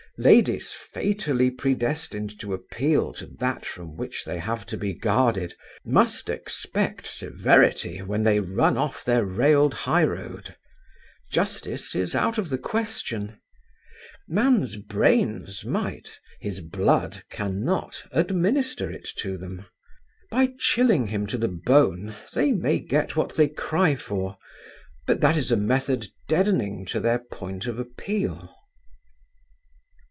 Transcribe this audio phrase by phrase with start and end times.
[0.17, 6.29] Ladies, fatally predestined to appeal to that from which they have to be guarded, must
[6.29, 10.55] expect severity when they run off their railed highroad:
[11.31, 13.39] justice is out of the question:
[14.27, 16.11] man's brains might,
[16.41, 19.65] his blood cannot administer it to them.
[20.29, 24.37] By chilling him to the bone they may get what they cry for.
[25.07, 28.53] But that is a method deadening to their point of appeal.